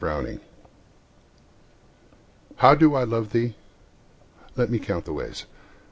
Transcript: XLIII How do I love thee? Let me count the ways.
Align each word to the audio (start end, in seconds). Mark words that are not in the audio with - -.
XLIII 0.03 0.39
How 2.55 2.73
do 2.73 2.95
I 2.95 3.03
love 3.03 3.33
thee? 3.33 3.53
Let 4.55 4.71
me 4.71 4.79
count 4.79 5.05
the 5.05 5.13
ways. 5.13 5.45